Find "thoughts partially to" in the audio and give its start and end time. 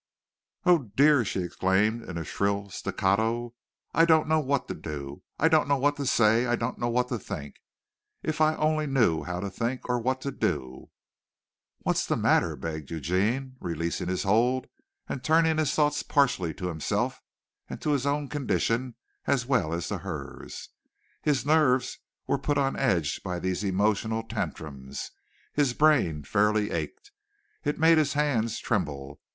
15.75-16.67